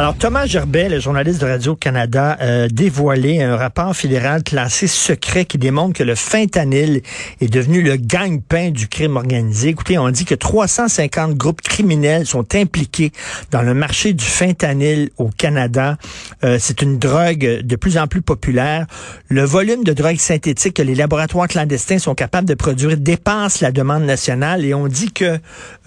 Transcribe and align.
Alors, 0.00 0.16
Thomas 0.16 0.46
Gerbet, 0.46 0.88
le 0.88 0.98
journaliste 0.98 1.42
de 1.42 1.46
Radio-Canada, 1.46 2.38
a 2.40 2.68
dévoilé 2.68 3.42
un 3.42 3.54
rapport 3.56 3.94
fédéral 3.94 4.42
classé 4.42 4.86
secret 4.86 5.44
qui 5.44 5.58
démontre 5.58 5.98
que 5.98 6.02
le 6.02 6.14
fentanyl 6.14 7.02
est 7.42 7.52
devenu 7.52 7.82
le 7.82 7.96
gagne-pain 7.96 8.70
du 8.70 8.88
crime 8.88 9.16
organisé. 9.18 9.68
Écoutez, 9.68 9.98
on 9.98 10.08
dit 10.08 10.24
que 10.24 10.34
350 10.34 11.34
groupes 11.34 11.60
criminels 11.60 12.24
sont 12.24 12.54
impliqués 12.54 13.12
dans 13.50 13.60
le 13.60 13.74
marché 13.74 14.14
du 14.14 14.24
fentanyl 14.24 15.10
au 15.18 15.28
Canada. 15.28 15.98
Euh, 16.44 16.56
c'est 16.58 16.80
une 16.80 16.98
drogue 16.98 17.60
de 17.62 17.76
plus 17.76 17.98
en 17.98 18.06
plus 18.06 18.22
populaire. 18.22 18.86
Le 19.28 19.44
volume 19.44 19.84
de 19.84 19.92
drogue 19.92 20.16
synthétique 20.16 20.76
que 20.76 20.82
les 20.82 20.94
laboratoires 20.94 21.46
clandestins 21.46 21.98
sont 21.98 22.14
capables 22.14 22.48
de 22.48 22.54
produire 22.54 22.96
dépasse 22.96 23.60
la 23.60 23.70
demande 23.70 24.04
nationale 24.04 24.64
et 24.64 24.72
on 24.72 24.88
dit 24.88 25.12
que 25.12 25.38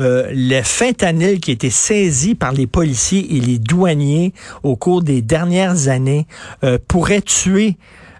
euh, 0.01 0.29
le 0.31 0.61
fentanyl 0.61 1.39
qui 1.39 1.49
a 1.49 1.55
été 1.55 1.71
saisi 1.71 2.35
par 2.35 2.51
les 2.51 2.67
policiers 2.67 3.37
et 3.37 3.39
les 3.39 3.57
douaniers 3.57 4.02
au 4.63 4.75
cours 4.75 5.01
des 5.01 5.21
dernières 5.21 5.87
années 5.87 6.27
euh, 6.63 6.77
pourrait 6.87 7.21
tuer 7.21 7.77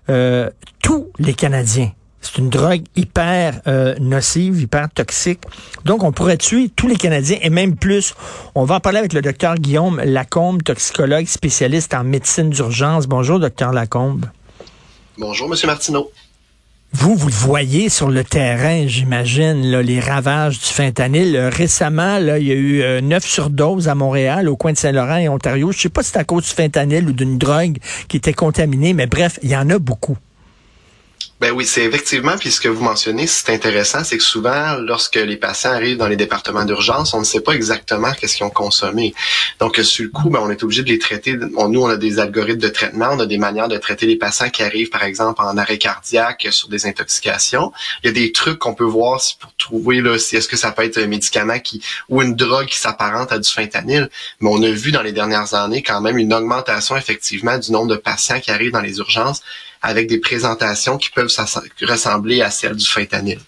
euh, 0.10 0.50
tous 0.82 1.10
les 1.20 1.34
Canadiens. 1.34 1.92
C'est 2.22 2.38
une 2.38 2.50
drogue 2.50 2.84
hyper 2.96 3.62
euh, 3.68 3.96
nocive, 4.00 4.62
hyper 4.62 4.90
toxique. 4.90 5.42
Donc, 5.84 6.04
on 6.04 6.14
pourrait 6.14 6.38
tuer 6.38 6.70
tous 6.74 6.88
les 6.88 6.96
Canadiens 6.96 7.38
et 7.42 7.50
même 7.50 7.76
plus. 7.76 8.16
On 8.56 8.64
va 8.64 8.76
en 8.76 8.80
parler 8.80 9.00
avec 9.00 9.12
le 9.12 9.22
docteur 9.22 9.56
Guillaume 9.56 10.00
Lacombe, 10.00 10.64
toxicologue 10.64 11.26
spécialiste 11.26 11.94
en 11.94 12.06
médecine 12.06 12.50
d'urgence. 12.50 13.08
Bonjour, 13.08 13.40
docteur 13.40 13.74
Lacombe. 13.74 14.26
Bonjour, 15.18 15.50
Monsieur 15.50 15.68
Martineau. 15.68 16.10
Vous, 16.94 17.16
vous 17.16 17.28
le 17.28 17.34
voyez 17.34 17.90
sur 17.90 18.10
le 18.10 18.24
terrain, 18.24 18.86
j'imagine, 18.88 19.80
les 19.80 20.00
ravages 20.00 20.60
du 20.60 20.66
fentanyl. 20.66 21.36
récemment, 21.38 22.20
là, 22.20 22.38
il 22.38 22.48
y 22.48 22.52
a 22.52 22.56
eu 22.56 23.02
9 23.02 23.26
surdoses 23.26 23.88
à 23.88 23.96
Montréal, 23.96 24.48
au 24.48 24.56
coin 24.56 24.74
de 24.74 24.78
Saint-Laurent 24.78 25.18
et 25.18 25.28
Ontario. 25.28 25.72
Je 25.72 25.80
sais 25.80 25.90
pas 25.90 26.04
si 26.04 26.12
c'est 26.12 26.20
à 26.20 26.24
cause 26.24 26.44
du 26.44 26.52
fentanyl 26.52 27.10
ou 27.10 27.12
d'une 27.12 27.38
drogue 27.38 27.78
qui 28.08 28.18
était 28.18 28.34
contaminée, 28.34 28.94
mais 28.94 29.08
bref, 29.08 29.40
il 29.42 29.50
y 29.50 29.58
en 29.58 29.70
a 29.70 29.80
beaucoup. 29.80 30.18
Ben 31.44 31.52
oui, 31.52 31.66
c'est 31.66 31.84
effectivement, 31.84 32.38
puis 32.38 32.52
ce 32.52 32.62
que 32.62 32.70
vous 32.70 32.82
mentionnez, 32.82 33.28
c'est 33.28 33.50
intéressant, 33.50 34.06
c'est 34.06 34.18
que 34.18 34.24
souvent, 34.24 34.78
lorsque 34.78 35.18
les 35.18 35.36
patients 35.36 35.72
arrivent 35.72 35.98
dans 35.98 36.08
les 36.08 36.16
départements 36.16 36.64
d'urgence, 36.64 37.14
on 37.14 37.20
ne 37.20 37.26
sait 37.26 37.42
pas 37.42 37.52
exactement 37.52 38.14
qu'est-ce 38.14 38.38
qu'ils 38.38 38.46
ont 38.46 38.50
consommé. 38.50 39.14
Donc, 39.60 39.76
sur 39.76 40.06
le 40.06 40.10
coup, 40.10 40.30
ben, 40.30 40.40
on 40.42 40.50
est 40.50 40.64
obligé 40.64 40.84
de 40.84 40.88
les 40.88 41.00
traiter. 41.00 41.36
nous, 41.36 41.82
on 41.82 41.90
a 41.90 41.98
des 41.98 42.20
algorithmes 42.20 42.62
de 42.62 42.70
traitement, 42.70 43.10
on 43.12 43.20
a 43.20 43.26
des 43.26 43.38
manières 43.38 43.68
de 43.68 43.78
traiter 43.78 44.06
les 44.06 44.16
patients 44.16 44.50
qui 44.50 44.64
arrivent, 44.64 44.90
par 44.90 45.04
exemple, 45.04 45.42
en 45.42 45.58
arrêt 45.58 45.78
cardiaque 45.78 46.48
sur 46.50 46.70
des 46.70 46.86
intoxications. 46.86 47.74
Il 48.06 48.08
y 48.08 48.10
a 48.12 48.14
des 48.14 48.32
trucs 48.32 48.60
qu'on 48.60 48.74
peut 48.74 48.86
voir 48.86 49.20
pour 49.42 49.54
trouver 49.58 50.00
là, 50.00 50.18
si 50.18 50.38
est-ce 50.38 50.48
que 50.48 50.56
ça 50.56 50.72
peut 50.72 50.86
être 50.86 50.98
un 50.98 51.08
médicament 51.08 51.60
qui 51.60 51.84
ou 52.08 52.22
une 52.22 52.36
drogue 52.36 52.68
qui 52.68 52.78
s'apparente 52.78 53.34
à 53.34 53.40
du 53.40 53.50
fentanyl. 53.50 54.10
Mais 54.40 54.50
on 54.50 54.64
a 54.64 54.70
vu 54.70 54.94
dans 54.94 55.02
les 55.02 55.12
dernières 55.12 55.54
années 55.56 55.84
quand 55.84 56.00
même 56.00 56.18
une 56.18 56.34
augmentation 56.34 56.96
effectivement 56.96 57.58
du 57.58 57.74
nombre 57.74 57.88
de 57.88 57.98
patients 57.98 58.40
qui 58.40 58.50
arrivent 58.50 58.72
dans 58.72 58.80
les 58.80 59.00
urgences 59.00 59.42
avec 59.84 60.08
des 60.08 60.20
présentations 60.20 60.98
qui 60.98 61.12
peuvent 61.12 61.32
ressembler 61.82 62.42
à 62.42 62.50
celles 62.50 62.76
du 62.76 62.88
fentanyl. 62.88 63.40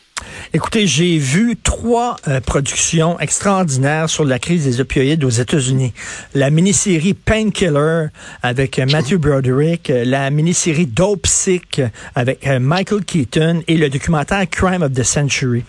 Écoutez, 0.54 0.88
j'ai 0.88 1.18
vu 1.18 1.58
trois 1.62 2.16
euh, 2.28 2.40
productions 2.40 3.20
extraordinaires 3.20 4.10
sur 4.10 4.24
la 4.24 4.40
crise 4.40 4.64
des 4.64 4.80
opioïdes 4.80 5.24
aux 5.24 5.30
États-Unis. 5.30 5.94
La 6.34 6.50
mini-série 6.50 7.14
Painkiller 7.14 8.08
avec 8.42 8.80
euh, 8.80 8.86
Matthew 8.86 9.16
Broderick, 9.16 9.90
euh, 9.90 10.06
la 10.06 10.30
mini-série 10.30 10.86
Dope 10.86 11.28
Sick 11.28 11.82
avec 12.16 12.48
Michael 12.48 13.04
Keaton 13.04 13.64
et 13.68 13.78
le 13.78 13.90
documentaire 13.90 14.50
Crime 14.50 14.84
of 14.84 14.94
the 14.94 15.04
Century. 15.04 15.64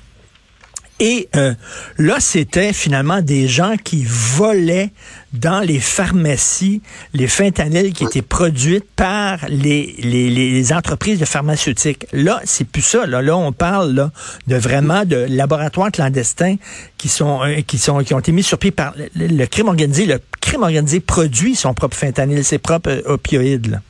Et 0.98 1.28
euh, 1.36 1.54
là, 1.98 2.20
c'était 2.20 2.72
finalement 2.72 3.20
des 3.20 3.48
gens 3.48 3.74
qui 3.82 4.04
volaient 4.08 4.90
dans 5.34 5.60
les 5.60 5.78
pharmacies 5.78 6.80
les 7.12 7.26
fentanyls 7.26 7.92
qui 7.92 8.04
étaient 8.04 8.22
produites 8.22 8.86
par 8.96 9.38
les, 9.48 9.94
les, 9.98 10.30
les 10.30 10.72
entreprises 10.72 11.18
de 11.18 11.26
pharmaceutiques. 11.26 12.06
Là, 12.12 12.40
c'est 12.44 12.66
plus 12.66 12.80
ça. 12.80 13.06
Là, 13.06 13.20
là 13.20 13.36
on 13.36 13.52
parle 13.52 13.92
là, 13.92 14.10
de 14.46 14.56
vraiment 14.56 15.04
de 15.04 15.26
laboratoires 15.28 15.92
clandestins 15.92 16.56
qui 16.96 17.08
sont 17.08 17.42
euh, 17.42 17.60
qui 17.66 17.76
sont 17.76 17.98
qui 18.02 18.14
ont 18.14 18.18
été 18.18 18.32
mis 18.32 18.42
sur 18.42 18.58
pied 18.58 18.70
par 18.70 18.94
le, 19.14 19.46
crime 19.46 19.68
organisé. 19.68 20.06
Le 20.06 20.18
crime 20.40 20.62
organisé 20.62 21.00
produit 21.00 21.56
son 21.56 21.74
propre 21.74 21.96
fentanyl, 21.96 22.42
ses 22.42 22.58
propres 22.58 22.90
euh, 22.90 23.12
opioïdes. 23.12 23.70
Là. 23.70 23.80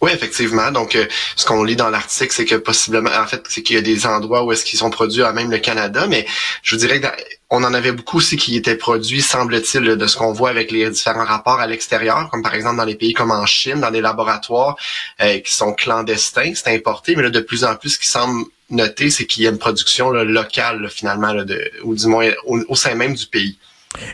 Oui, 0.00 0.12
effectivement. 0.12 0.70
Donc, 0.70 0.94
euh, 0.94 1.06
ce 1.34 1.44
qu'on 1.44 1.64
lit 1.64 1.74
dans 1.74 1.90
l'article, 1.90 2.32
c'est 2.32 2.44
que 2.44 2.54
possiblement, 2.54 3.10
en 3.10 3.26
fait, 3.26 3.42
c'est 3.48 3.62
qu'il 3.62 3.74
y 3.74 3.78
a 3.78 3.82
des 3.82 4.06
endroits 4.06 4.44
où 4.44 4.52
est-ce 4.52 4.64
qu'ils 4.64 4.78
sont 4.78 4.90
produits, 4.90 5.22
à 5.22 5.32
même 5.32 5.50
le 5.50 5.58
Canada, 5.58 6.06
mais 6.06 6.24
je 6.62 6.76
vous 6.76 6.80
dirais 6.80 7.00
qu'on 7.00 7.64
en 7.64 7.74
avait 7.74 7.90
beaucoup 7.90 8.18
aussi 8.18 8.36
qui 8.36 8.56
étaient 8.56 8.76
produits, 8.76 9.22
semble-t-il, 9.22 9.96
de 9.96 10.06
ce 10.06 10.16
qu'on 10.16 10.32
voit 10.32 10.50
avec 10.50 10.70
les 10.70 10.88
différents 10.88 11.24
rapports 11.24 11.58
à 11.58 11.66
l'extérieur, 11.66 12.28
comme 12.30 12.42
par 12.42 12.54
exemple 12.54 12.76
dans 12.76 12.84
les 12.84 12.94
pays 12.94 13.12
comme 13.12 13.32
en 13.32 13.44
Chine, 13.46 13.80
dans 13.80 13.90
des 13.90 14.00
laboratoires 14.00 14.76
euh, 15.20 15.40
qui 15.40 15.52
sont 15.52 15.72
clandestins, 15.72 16.52
c'est 16.54 16.72
importé, 16.72 17.16
mais 17.16 17.22
là, 17.24 17.30
de 17.30 17.40
plus 17.40 17.64
en 17.64 17.74
plus, 17.74 17.90
ce 17.90 17.98
qui 17.98 18.06
semble 18.06 18.44
noter, 18.70 19.10
c'est 19.10 19.26
qu'il 19.26 19.42
y 19.42 19.46
a 19.48 19.50
une 19.50 19.58
production 19.58 20.10
locale, 20.10 20.88
finalement, 20.90 21.34
de, 21.34 21.70
ou 21.82 21.96
du 21.96 22.06
moins 22.06 22.30
au 22.46 22.76
sein 22.76 22.94
même 22.94 23.14
du 23.14 23.26
pays. 23.26 23.58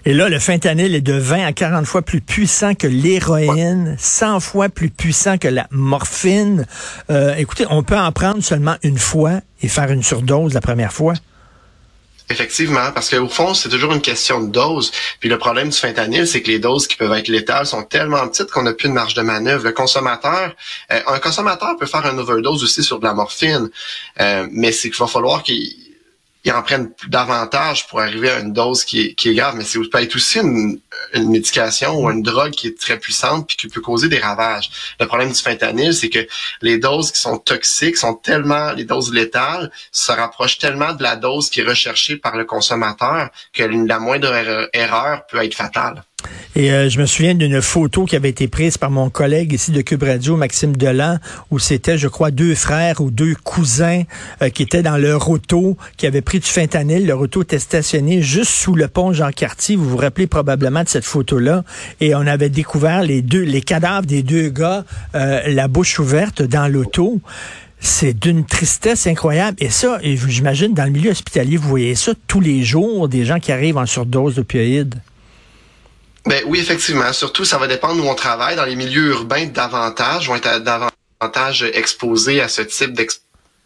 Et 0.05 0.15
là, 0.15 0.29
le 0.29 0.39
fentanyl 0.39 0.95
est 0.95 1.01
de 1.01 1.15
20 1.15 1.47
à 1.47 1.53
40 1.53 1.85
fois 1.87 2.03
plus 2.03 2.21
puissant 2.21 2.75
que 2.75 2.87
l'héroïne, 2.87 3.97
100 3.99 4.41
fois 4.41 4.69
plus 4.69 4.91
puissant 4.91 5.39
que 5.39 5.49
la 5.49 5.67
morphine. 5.71 6.67
Euh, 7.11 7.35
écoutez, 7.35 7.67
on 7.71 7.83
peut 7.83 7.99
en 7.99 8.13
prendre 8.13 8.43
seulement 8.43 8.77
une 8.83 8.99
fois 8.99 9.41
et 9.63 9.69
faire 9.69 9.91
une 9.91 10.03
surdose 10.03 10.55
la 10.55 10.61
première 10.61 10.93
fois. 10.93 11.15
Effectivement, 12.31 12.91
parce 12.93 13.11
qu'au 13.11 13.29
fond, 13.29 13.53
c'est 13.53 13.69
toujours 13.69 13.93
une 13.93 14.01
question 14.01 14.41
de 14.41 14.51
dose. 14.51 14.91
Puis 15.21 15.29
le 15.29 15.37
problème 15.37 15.69
du 15.69 15.77
fentanyl, 15.77 16.27
c'est 16.27 16.41
que 16.41 16.51
les 16.51 16.59
doses 16.59 16.87
qui 16.87 16.97
peuvent 16.97 17.13
être 17.13 17.29
létales 17.29 17.67
sont 17.67 17.83
tellement 17.83 18.27
petites 18.29 18.51
qu'on 18.51 18.63
n'a 18.63 18.73
plus 18.73 18.89
de 18.89 18.95
marge 18.95 19.13
de 19.13 19.21
manœuvre. 19.21 19.63
Le 19.65 19.73
consommateur, 19.73 20.55
euh, 20.91 21.01
un 21.07 21.19
consommateur 21.19 21.77
peut 21.79 21.85
faire 21.85 22.07
un 22.07 22.17
overdose 22.17 22.65
aussi 22.65 22.83
sur 22.83 22.99
de 22.99 23.05
la 23.05 23.13
morphine, 23.13 23.69
euh, 24.21 24.47
mais 24.51 24.73
c'est 24.73 24.89
qu'il 24.89 24.99
va 24.99 25.07
falloir 25.07 25.43
qu'il 25.43 25.71
ils 26.45 26.53
en 26.53 26.63
prennent 26.63 26.91
davantage 27.09 27.87
pour 27.89 28.01
arriver 28.01 28.31
à 28.31 28.41
une 28.41 28.53
dose 28.53 28.85
qui 28.85 29.01
est, 29.01 29.15
qui 29.15 29.31
est 29.31 29.35
grave. 29.35 29.55
Mais 29.57 29.65
c'est 29.65 29.79
peut 29.79 30.03
être 30.03 30.15
aussi 30.15 30.41
une, 30.41 30.79
une, 31.15 31.31
médication 31.31 31.99
ou 31.99 32.11
une 32.11 32.23
drogue 32.23 32.53
qui 32.53 32.69
est 32.69 32.79
très 32.79 32.99
puissante 32.99 33.47
puis 33.47 33.57
qui 33.57 33.69
peut 33.69 33.81
causer 33.81 34.09
des 34.09 34.19
ravages. 34.19 34.71
Le 35.01 35.07
problème 35.07 35.33
du 35.33 35.41
fentanyl, 35.41 35.95
c'est 35.95 36.11
que 36.11 36.27
les 36.61 36.79
doses 36.79 37.13
qui 37.13 37.21
sont 37.21 37.39
toxiques 37.39 37.97
sont 37.97 38.15
tellement, 38.15 38.73
les 38.73 38.85
doses 38.85 39.13
létales 39.13 39.71
se 39.91 40.13
rapprochent 40.13 40.59
tellement 40.59 40.93
de 40.93 41.03
la 41.03 41.17
dose 41.17 41.49
qui 41.49 41.61
est 41.61 41.65
recherchée 41.65 42.17
par 42.17 42.37
le 42.37 42.45
consommateur 42.45 43.31
que 43.53 43.63
la 43.63 43.99
moindre 43.99 44.69
erreur 44.75 45.27
peut 45.27 45.43
être 45.43 45.55
fatale. 45.55 46.05
Et 46.57 46.71
euh, 46.71 46.89
je 46.89 47.01
me 47.01 47.07
souviens 47.07 47.35
d'une 47.35 47.61
photo 47.61 48.05
qui 48.05 48.15
avait 48.15 48.29
été 48.29 48.47
prise 48.47 48.79
par 48.79 48.91
mon 48.91 49.11
collègue 49.11 49.53
ici 49.53 49.73
de 49.73 49.81
Cube 49.81 50.05
Radio, 50.05 50.37
Maxime 50.37 50.77
Delan, 50.77 51.19
où 51.51 51.59
c'était, 51.59 51.99
je 51.99 52.07
crois, 52.07 52.31
deux 52.31 52.55
frères 52.55 53.01
ou 53.01 53.11
deux 53.11 53.35
cousins 53.35 54.03
euh, 54.41 54.51
qui 54.51 54.63
étaient 54.63 54.83
dans 54.83 54.97
leur 54.97 55.29
auto, 55.29 55.77
qui 55.97 56.07
avaient 56.07 56.23
pris 56.23 56.39
du 56.39 56.47
fentanyl. 56.47 57.07
Leur 57.07 57.21
auto 57.21 57.43
était 57.43 57.59
stationné 57.59 58.23
juste 58.23 58.53
sous 58.53 58.77
le 58.77 58.87
pont 58.87 59.13
Jean-Cartier. 59.13 59.75
Vous 59.75 59.89
vous 59.89 59.97
rappelez 59.97 60.29
probablement 60.29 60.85
de 60.85 60.89
cette 60.89 61.05
photo-là. 61.05 61.65
Et 62.01 62.15
on 62.15 62.27
avait 62.27 62.51
découvert 62.51 63.03
les 63.03 63.21
deux, 63.21 63.43
les 63.43 63.63
cadavres 63.63 64.07
des 64.07 64.23
deux 64.23 64.49
gars, 64.49 64.85
euh, 65.17 65.41
la 65.49 65.67
bouche 65.67 65.99
ouverte 65.99 66.43
dans 66.43 66.69
l'auto. 66.69 67.21
C'est 67.81 68.15
d'une 68.19 68.47
tristesse 68.47 69.09
incroyable. 69.09 69.57
Et 69.61 69.71
ça, 69.71 69.99
j'imagine, 70.03 70.73
dans 70.73 70.85
le 70.85 70.91
milieu 70.91 71.11
hospitalier, 71.11 71.57
vous 71.57 71.69
voyez 71.69 71.97
ça 71.97 72.13
tous 72.29 72.41
les 72.41 72.63
jours, 72.63 73.09
des 73.09 73.25
gens 73.25 73.41
qui 73.41 73.51
arrivent 73.51 73.77
en 73.77 73.87
surdose 73.87 74.37
d'opioïdes. 74.37 74.95
Ben 76.27 76.43
oui, 76.47 76.59
effectivement. 76.61 77.13
Surtout, 77.13 77.45
ça 77.45 77.59
va 77.59 77.67
dépendre 77.67 78.05
où 78.05 78.09
on 78.09 78.15
travaille. 78.15 78.57
Dans 78.57 78.65
les 78.65 78.77
milieux 78.77 79.11
urbains, 79.11 79.47
davantage 79.47 80.29
vont 80.29 80.37
être 80.37 80.59
davantage 80.59 81.63
exposés 81.75 82.41
à 82.41 82.49
ce 82.49 82.63
type 82.63 82.93
d'exposition 82.93 83.25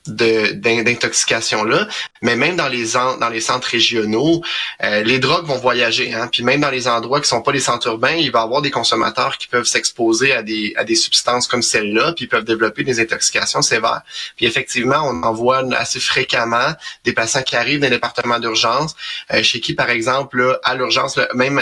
d'intoxication 0.08 1.64
là, 1.64 1.86
mais 2.22 2.36
même 2.36 2.56
dans 2.56 2.68
les 2.68 2.92
dans 2.92 3.28
les 3.28 3.40
centres 3.40 3.68
régionaux, 3.68 4.42
euh, 4.82 5.02
les 5.02 5.18
drogues 5.18 5.46
vont 5.46 5.58
voyager. 5.58 6.14
Hein, 6.14 6.28
puis 6.30 6.42
même 6.42 6.60
dans 6.60 6.70
les 6.70 6.88
endroits 6.88 7.20
qui 7.20 7.28
sont 7.28 7.42
pas 7.42 7.52
les 7.52 7.60
centres 7.60 7.86
urbains, 7.88 8.14
il 8.14 8.30
va 8.30 8.40
y 8.40 8.42
avoir 8.42 8.62
des 8.62 8.70
consommateurs 8.70 9.38
qui 9.38 9.48
peuvent 9.48 9.66
s'exposer 9.66 10.32
à 10.32 10.42
des 10.42 10.74
à 10.76 10.84
des 10.84 10.94
substances 10.94 11.46
comme 11.46 11.62
celle-là, 11.62 12.12
puis 12.14 12.26
peuvent 12.26 12.44
développer 12.44 12.84
des 12.84 13.00
intoxications 13.00 13.62
sévères. 13.62 14.02
Puis 14.36 14.46
effectivement, 14.46 15.02
on 15.04 15.22
en 15.22 15.32
voit 15.32 15.62
assez 15.76 16.00
fréquemment 16.00 16.72
des 17.04 17.12
patients 17.12 17.42
qui 17.42 17.56
arrivent 17.56 17.80
dans 17.80 17.86
les 17.86 17.96
départements 17.96 18.38
d'urgence, 18.38 18.94
euh, 19.32 19.42
chez 19.42 19.60
qui 19.60 19.74
par 19.74 19.90
exemple 19.90 20.58
à 20.64 20.74
l'urgence, 20.74 21.18
même 21.34 21.60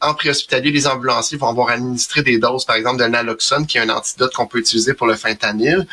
en 0.00 0.14
préhospitalier, 0.14 0.70
les 0.70 0.86
ambulanciers 0.86 1.38
vont 1.38 1.48
avoir 1.48 1.70
administré 1.70 2.22
des 2.22 2.38
doses, 2.38 2.64
par 2.64 2.76
exemple 2.76 3.02
de 3.02 3.08
naloxone, 3.08 3.66
qui 3.66 3.78
est 3.78 3.80
un 3.80 3.88
antidote 3.88 4.32
qu'on 4.34 4.46
peut 4.46 4.58
utiliser 4.58 4.94
pour 4.94 5.06
le 5.06 5.16
fentanyl. 5.16 5.86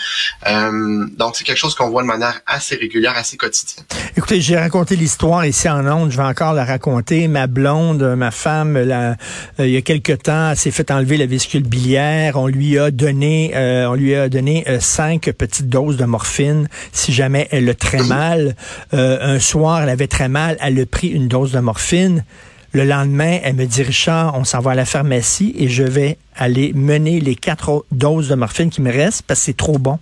Euh, 0.48 1.06
donc 1.12 1.36
c'est 1.36 1.44
quelque 1.44 1.58
chose 1.58 1.76
qu'on 1.76 1.90
de 2.02 2.08
manière 2.08 2.42
assez 2.46 2.76
régulière, 2.76 3.14
assez 3.16 3.38
quotidienne. 3.38 3.86
Écoutez, 4.18 4.42
j'ai 4.42 4.58
raconté 4.58 4.96
l'histoire 4.96 5.46
ici 5.46 5.70
en 5.70 5.86
Onde, 5.86 6.12
je 6.12 6.18
vais 6.18 6.24
encore 6.24 6.54
la 6.54 6.66
raconter. 6.66 7.28
Ma 7.28 7.48
blonde, 7.48 8.16
ma 8.16 8.32
femme, 8.32 8.78
la, 8.78 9.16
il 9.60 9.70
y 9.70 9.78
a 9.78 9.82
quelque 9.82 10.14
temps, 10.14 10.56
s'est 10.56 10.72
fait 10.72 10.92
enlever 10.92 11.18
la 11.18 11.26
vésicule 11.26 11.64
biliaire. 11.64 12.38
On 12.38 12.48
lui 12.48 12.78
a 12.80 12.92
donné, 12.92 13.52
on 13.56 13.94
lui 13.94 14.16
a 14.16 14.30
donné 14.30 14.66
cinq 14.80 15.32
petites 15.38 15.70
doses 15.70 15.98
de 15.98 16.06
morphine 16.06 16.68
si 16.92 17.14
jamais 17.14 17.48
elle 17.52 17.70
a 17.70 17.74
très 17.74 18.04
mal. 18.04 18.56
un 18.92 19.40
soir, 19.40 19.84
elle 19.84 19.90
avait 19.90 20.08
très 20.08 20.30
mal, 20.30 20.58
elle 20.62 20.80
a 20.80 20.86
pris 20.86 21.08
une 21.08 21.28
dose 21.28 21.52
de 21.52 21.60
morphine. 21.60 22.24
Le 22.76 22.84
lendemain, 22.84 23.40
elle 23.42 23.56
me 23.56 23.66
dit, 23.66 23.84
Richard, 23.84 24.36
on 24.38 24.44
s'en 24.44 24.60
va 24.60 24.72
à 24.72 24.76
la 24.76 24.84
pharmacie 24.84 25.56
et 25.58 25.70
je 25.70 25.84
vais 25.84 26.18
aller 26.36 26.74
mener 26.74 27.22
les 27.22 27.36
quatre 27.36 27.86
doses 27.94 28.28
de 28.28 28.36
morphine 28.36 28.70
qui 28.70 28.82
me 28.82 28.92
restent 28.92 29.22
parce 29.22 29.40
que 29.40 29.46
c'est 29.46 29.58
trop 29.58 29.78
bon. 29.78 29.98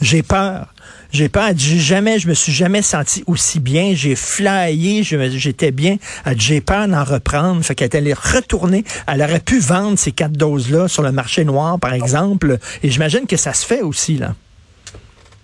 J'ai 0.00 0.24
peur. 0.24 0.74
J'ai 1.12 1.28
peur. 1.28 1.50
J'ai 1.56 1.78
jamais, 1.78 2.18
je 2.18 2.28
me 2.28 2.34
suis 2.34 2.52
jamais 2.52 2.82
senti 2.82 3.24
aussi 3.26 3.60
bien. 3.60 3.92
J'ai 3.94 4.14
flyé, 4.14 5.02
j'étais 5.02 5.70
bien. 5.70 5.96
J'ai 6.36 6.60
peur 6.60 6.86
d'en 6.88 7.04
reprendre. 7.04 7.62
Fait 7.64 7.74
qu'elle 7.74 7.94
allait 7.94 8.14
retourner. 8.14 8.84
Elle 9.06 9.22
aurait 9.22 9.40
pu 9.40 9.58
vendre 9.58 9.98
ces 9.98 10.12
quatre 10.12 10.32
doses-là 10.32 10.88
sur 10.88 11.02
le 11.02 11.12
marché 11.12 11.44
noir, 11.44 11.78
par 11.78 11.94
exemple. 11.94 12.58
Et 12.82 12.90
j'imagine 12.90 13.26
que 13.26 13.36
ça 13.36 13.52
se 13.54 13.64
fait 13.64 13.80
aussi, 13.80 14.16
là. 14.18 14.34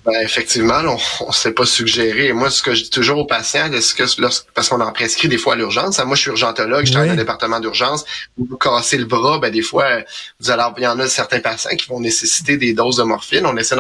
Ben, 0.05 0.21
effectivement, 0.23 0.83
on 1.21 1.29
ne 1.29 1.33
s'est 1.33 1.53
pas 1.53 1.65
suggéré. 1.65 2.35
Moi, 2.35 2.51
ce 2.51 2.63
que 2.63 2.75
je 2.75 2.83
dis 2.83 2.91
toujours 2.91 3.19
aux 3.19 3.27
patients, 3.27 3.71
c'est 3.81 3.97
que 3.97 4.05
parce 4.53 4.69
qu'on 4.69 4.81
en 4.81 4.93
prescrit 4.93 5.29
des 5.29 5.39
fois 5.39 5.55
à 5.55 5.57
l'urgence. 5.57 5.99
Moi, 6.05 6.15
je 6.15 6.21
suis 6.21 6.31
urgentologue, 6.31 6.85
je 6.85 6.93
travaille 6.93 7.09
dans 7.09 7.15
un 7.15 7.19
département 7.19 7.59
d'urgence. 7.59 8.05
Vous 8.37 8.47
vous 8.51 8.59
cassez 8.59 8.99
le 8.99 9.07
bras, 9.07 9.39
ben 9.39 9.51
des 9.51 9.63
fois, 9.63 10.03
vous 10.41 10.51
allez, 10.51 10.63
il 10.77 10.83
y 10.83 10.87
en 10.87 10.99
a 10.99 11.09
certains 11.09 11.41
patients 11.41 11.75
qui 11.75 11.89
vont 11.89 12.01
nécessiter 12.01 12.59
des 12.59 12.75
doses 12.75 12.99
de 12.99 13.05
morphine. 13.05 13.47
On 13.47 13.57
essaie 13.57 13.77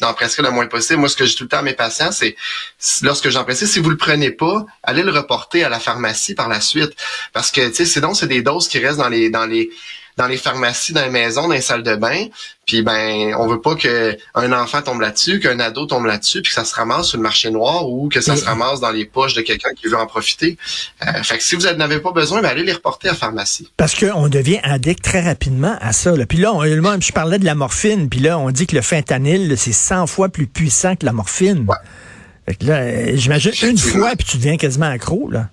d'en 0.00 0.12
prescrire 0.12 0.44
le 0.44 0.50
moins 0.50 0.66
possible. 0.66 1.00
Moi, 1.00 1.08
ce 1.08 1.16
que 1.16 1.24
dis 1.24 1.34
tout 1.34 1.44
le 1.44 1.48
temps 1.48 1.58
à 1.58 1.62
mes 1.62 1.74
patients, 1.74 2.12
c'est 2.12 2.36
lorsque 3.02 3.28
j'en 3.28 3.44
si 3.66 3.78
vous 3.78 3.90
le 3.90 3.96
prenez 3.96 4.30
pas, 4.30 4.66
allez 4.82 5.02
le 5.02 5.12
reporter 5.12 5.64
à 5.64 5.68
la 5.68 5.78
pharmacie 5.78 6.34
par 6.34 6.48
la 6.48 6.60
suite. 6.60 6.92
Parce 7.32 7.50
que, 7.50 7.68
tu 7.68 7.74
sais, 7.74 7.86
sinon, 7.86 8.14
c'est 8.14 8.26
des 8.26 8.42
doses 8.42 8.68
qui 8.68 8.78
restent 8.78 8.98
dans 8.98 9.08
les 9.08 9.30
dans 9.30 9.46
les 9.46 9.70
dans 10.16 10.26
les 10.26 10.36
pharmacies, 10.36 10.92
dans 10.92 11.02
les 11.02 11.10
maisons, 11.10 11.48
dans 11.48 11.54
les 11.54 11.60
salles 11.60 11.82
de 11.82 11.96
bain. 11.96 12.26
Puis 12.66 12.82
ben, 12.82 13.34
on 13.38 13.46
veut 13.46 13.60
pas 13.60 13.74
que 13.74 14.16
un 14.34 14.52
enfant 14.52 14.80
tombe 14.80 15.00
là-dessus, 15.00 15.38
qu'un 15.40 15.60
ado 15.60 15.86
tombe 15.86 16.06
là-dessus, 16.06 16.40
puis 16.40 16.50
que 16.50 16.54
ça 16.54 16.64
se 16.64 16.74
ramasse 16.74 17.08
sur 17.08 17.18
le 17.18 17.22
marché 17.22 17.50
noir 17.50 17.88
ou 17.88 18.08
que 18.08 18.20
ça 18.20 18.36
se 18.36 18.44
ramasse 18.44 18.80
dans 18.80 18.90
les 18.90 19.04
poches 19.04 19.34
de 19.34 19.42
quelqu'un 19.42 19.70
qui 19.76 19.88
veut 19.88 19.98
en 19.98 20.06
profiter. 20.06 20.56
Euh, 21.06 21.22
fait 21.22 21.38
que 21.38 21.44
si 21.44 21.56
vous 21.56 21.62
n'avez 21.62 21.98
pas 21.98 22.12
besoin, 22.12 22.40
ben 22.40 22.48
allez 22.48 22.62
les 22.62 22.72
reporter 22.72 23.08
à 23.08 23.12
la 23.12 23.18
pharmacie. 23.18 23.70
Parce 23.76 23.94
qu'on 23.94 24.28
devient 24.28 24.60
addict 24.62 25.02
très 25.02 25.20
rapidement 25.20 25.76
à 25.80 25.92
ça. 25.92 26.16
Là. 26.16 26.26
Puis 26.26 26.38
là, 26.38 26.54
on, 26.54 26.62
je 26.62 27.12
parlais 27.12 27.38
de 27.38 27.44
la 27.44 27.54
morphine, 27.54 28.08
puis 28.08 28.20
là, 28.20 28.38
on 28.38 28.50
dit 28.50 28.66
que 28.66 28.76
le 28.76 28.82
fentanyl, 28.82 29.58
c'est 29.58 29.72
100 29.72 30.06
fois 30.06 30.28
plus 30.28 30.46
puissant 30.46 30.96
que 30.96 31.04
la 31.04 31.12
morphine. 31.12 31.66
Ouais. 31.68 31.76
Fait 32.46 32.54
que 32.54 32.66
là, 32.66 32.74
euh, 32.76 33.12
j'imagine 33.14 33.52
une 33.62 33.78
fois, 33.78 34.14
puis 34.16 34.26
tu 34.26 34.36
deviens 34.36 34.56
quasiment 34.56 34.86
accro, 34.86 35.30
là. 35.30 35.48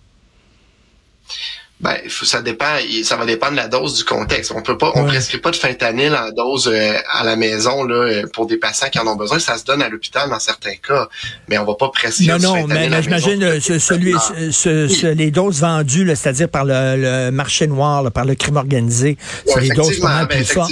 Ben, 1.82 1.98
ça 2.08 2.42
dépend, 2.44 2.78
ça 3.04 3.18
va 3.18 3.26
dépendre 3.26 3.54
de 3.54 3.58
la 3.58 3.68
dose 3.68 3.98
du 3.98 4.04
contexte. 4.04 4.52
On 4.56 4.62
peut 4.62 4.78
pas, 4.78 4.92
on 4.94 5.06
prescrit 5.06 5.40
pas 5.40 5.50
de 5.50 5.56
fentanyl 5.56 6.14
en 6.16 6.30
dose 6.32 6.70
euh, 6.72 6.94
à 7.12 7.24
la 7.24 7.36
maison 7.36 7.84
là 7.84 8.22
pour 8.34 8.46
des 8.46 8.58
patients 8.58 8.90
qui 8.90 9.00
en 9.00 9.08
ont 9.08 9.16
besoin. 9.16 9.40
Ça 9.40 9.58
se 9.58 9.66
donne 9.66 9.82
à 9.82 9.90
l'hôpital 9.90 10.30
dans 10.30 10.40
certains 10.40 10.76
cas, 10.76 11.10
mais 11.48 11.58
on 11.58 11.66
va 11.66 11.74
pas 11.74 11.90
prescrire. 11.90 12.40
Non, 12.40 12.56
non, 12.56 12.68
mais, 12.68 12.90
j'imagine 13.02 13.44
euh, 13.44 13.60
celui, 13.60 14.14
ce, 14.52 15.08
les 15.12 15.32
doses 15.32 15.62
vendues, 15.62 16.08
c'est-à-dire 16.16 16.50
par 16.50 16.66
le, 16.66 17.32
marché 17.32 17.66
noir, 17.66 18.12
par 18.12 18.26
le 18.26 18.36
crime 18.36 18.58
organisé, 18.58 19.18
c'est 19.46 19.62
les 19.62 19.70
doses 19.70 20.00
vraiment 20.00 20.26
ben, 20.26 20.38
plus 20.38 20.46
fortes 20.46 20.72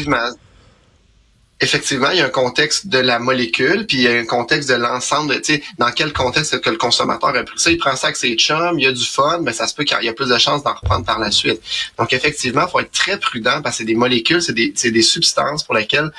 effectivement, 1.62 2.10
il 2.12 2.20
y 2.20 2.22
a 2.22 2.26
un 2.26 2.30
contexte 2.30 2.88
de 2.88 3.00
la 3.00 3.20
molécule, 3.20 3.86
puis 3.86 3.98
il 3.98 4.04
y 4.04 4.08
a 4.08 4.18
un 4.18 4.26
contexte 4.26 4.70
de 4.70 4.76
l'ensemble 4.76 5.36
tu 5.42 5.56
sais, 5.56 5.64
dans 5.78 5.92
quel 5.92 6.14
contexte 6.14 6.60
que 6.62 6.70
le 6.70 6.78
consommateur 6.78 7.36
a 7.36 7.44
pris 7.44 7.60
ça. 7.60 7.70
Il 7.70 7.78
prend 7.78 7.96
ça 7.96 8.08
avec 8.08 8.18
ses 8.18 8.36
chums, 8.36 8.80
il 8.80 8.84
y 8.84 8.88
a 8.88 8.92
du 8.92 9.06
fun, 9.06 9.40
mais 9.42 9.52
ça 9.52 9.68
se 9.68 9.76
peut 9.76 9.84
qu'il 9.84 10.02
y 10.02 10.10
a 10.10 10.14
plus 10.14 10.30
de 10.30 10.38
chances 10.38 10.64
d'en 10.64 10.74
reprendre 10.74 11.06
par 11.06 11.20
la 11.20 11.32
suite. 11.32 11.62
Donc, 11.98 12.14
effectivement, 12.14 12.64
il 12.68 12.72
faut 12.72 12.80
être 12.80 12.92
très 12.92 13.20
prudent 13.20 13.62
parce 13.62 13.76
que 13.76 13.78
c'est 13.80 13.86
des 13.86 13.96
molécules, 13.96 14.42
c'est 14.42 14.54
des, 14.54 14.72
des 14.72 15.02
substances 15.02 15.64
pour 15.64 15.76
lesquelles 15.76 16.12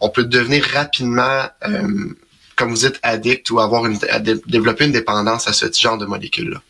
on 0.00 0.10
peut 0.10 0.24
devenir 0.24 0.64
rapidement, 0.72 1.42
euh, 1.66 2.14
comme 2.56 2.70
vous 2.70 2.86
dites, 2.86 3.00
addict 3.02 3.50
ou 3.50 3.58
avoir 3.60 3.86
une, 3.86 3.98
développer 4.46 4.84
une 4.84 4.92
dépendance 4.92 5.48
à 5.48 5.52
ce 5.52 5.66
genre 5.76 5.98
de 5.98 6.06
molécules-là. 6.06 6.60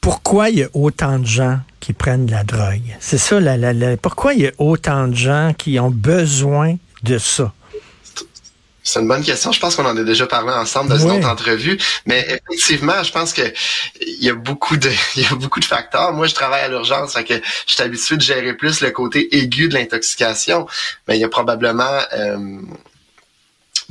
Pourquoi 0.00 0.50
il 0.50 0.58
y 0.58 0.62
a 0.64 0.68
autant 0.74 1.20
de 1.20 1.26
gens 1.26 1.60
qui 1.78 1.92
prennent 1.92 2.28
la 2.28 2.42
drogue? 2.42 2.96
C'est 2.98 3.18
ça, 3.18 3.38
la, 3.38 3.56
la, 3.56 3.96
pourquoi 3.96 4.34
il 4.34 4.40
y 4.40 4.46
a 4.48 4.52
autant 4.58 5.06
de 5.06 5.14
gens 5.14 5.54
qui 5.56 5.78
ont 5.78 5.92
besoin 5.92 6.76
de 7.02 7.18
ça? 7.18 7.52
C'est 8.84 9.00
une 9.00 9.06
bonne 9.06 9.22
question. 9.22 9.52
Je 9.52 9.60
pense 9.60 9.76
qu'on 9.76 9.86
en 9.86 9.96
a 9.96 10.02
déjà 10.02 10.26
parlé 10.26 10.52
ensemble 10.52 10.90
dans 10.90 10.98
une 10.98 11.12
autre 11.12 11.28
entrevue. 11.28 11.78
Mais 12.04 12.26
effectivement, 12.50 13.02
je 13.02 13.12
pense 13.12 13.32
que 13.32 13.42
il 14.00 14.24
y 14.24 14.28
a 14.28 14.34
beaucoup 14.34 14.76
de, 14.76 14.90
il 15.16 15.22
y 15.22 15.26
a 15.26 15.34
beaucoup 15.36 15.60
de 15.60 15.64
facteurs. 15.64 16.12
Moi, 16.12 16.26
je 16.26 16.34
travaille 16.34 16.62
à 16.62 16.68
l'urgence, 16.68 17.14
fait 17.14 17.24
que 17.24 17.34
je 17.66 17.72
suis 17.72 17.82
habitué 17.82 18.16
de 18.16 18.22
gérer 18.22 18.54
plus 18.54 18.80
le 18.80 18.90
côté 18.90 19.36
aigu 19.36 19.68
de 19.68 19.74
l'intoxication. 19.74 20.66
Mais 21.06 21.16
il 21.16 21.20
y 21.20 21.24
a 21.24 21.28
probablement 21.28 22.00
euh, 22.12 22.60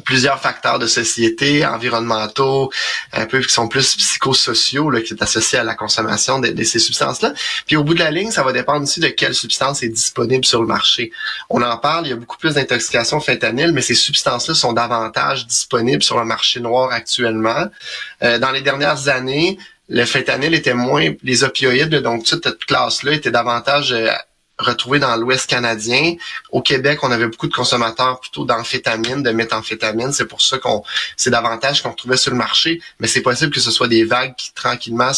plusieurs 0.02 0.40
facteurs 0.40 0.80
de 0.80 0.88
société, 0.88 1.66
environnementaux, 1.66 2.72
un 3.14 3.26
peu 3.26 3.40
qui 3.42 3.54
sont 3.54 3.68
plus 3.68 3.96
psychosociaux, 3.96 4.92
qui 5.02 5.14
est 5.14 5.22
associé 5.22 5.60
à 5.60 5.64
la 5.64 5.76
consommation 5.76 6.40
de, 6.40 6.64
ces 6.64 6.80
substances-là. 6.80 7.34
Puis 7.66 7.76
au 7.76 7.84
bout 7.84 7.94
de 7.94 8.00
la 8.00 8.12
ligne, 8.12 8.32
ça 8.32 8.44
va 8.44 8.54
dépendre 8.54 8.84
aussi 8.84 9.00
de 9.00 9.08
quelle 9.08 9.34
substance 9.34 9.84
est 9.84 9.90
disponible 9.90 10.46
sur 10.46 10.62
le 10.62 10.68
marché. 10.68 11.12
On 11.50 11.62
en 11.62 11.78
parle, 11.78 12.08
il 12.08 12.10
y 12.10 12.14
a 12.14 12.16
beaucoup 12.16 12.38
plus 12.38 12.56
d'intoxication 12.56 13.20
fentanyl, 13.20 13.72
mais 13.72 13.82
ces 13.82 13.96
substances-là 13.96 14.56
sont 14.56 14.74
davantage 14.74 15.48
disponibles 15.48 16.04
sur 16.04 16.20
le 16.20 16.26
marché 16.26 16.60
noir 16.60 16.92
actuellement. 16.92 17.68
Euh, 18.24 18.40
dans 18.40 18.52
les 18.52 18.62
dernières 18.62 19.08
années, 19.08 19.58
le 19.90 20.06
fentanyl 20.06 20.54
était 20.54 20.74
moins, 20.74 21.14
les 21.24 21.44
opioïdes, 21.44 21.96
donc 21.96 22.24
toute 22.26 22.44
cette 22.44 22.64
classe-là 22.66 23.14
était 23.14 23.32
davantage 23.32 23.92
euh, 23.92 24.10
retrouvé 24.64 25.00
dans 25.00 25.16
l'Ouest 25.16 25.50
canadien. 25.50 26.16
Au 26.52 26.62
Québec, 26.62 27.00
on 27.04 27.12
avait 27.12 27.28
beaucoup 27.28 27.48
de 27.48 27.54
consommateurs 27.54 28.20
plutôt 28.20 28.46
d'amphétamine, 28.46 29.24
de 29.24 29.32
méthamphétamine. 29.32 30.12
C'est 30.14 30.28
pour 30.28 30.42
ça 30.42 30.58
qu'on 30.58 30.84
c'est 31.18 31.30
davantage 31.30 31.82
qu'on 31.82 31.92
retrouvait 31.92 32.18
sur 32.18 32.32
le 32.32 32.38
marché. 32.38 32.82
Mais 33.00 33.08
c'est 33.08 33.22
possible 33.22 33.54
que 33.54 33.60
ce 33.60 33.72
soit 33.72 33.88
des 33.88 34.04
vagues 34.04 34.36
qui 34.36 34.54
tranquillement 34.54 35.12